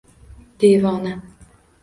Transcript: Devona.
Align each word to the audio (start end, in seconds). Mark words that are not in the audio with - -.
Devona. 0.61 1.13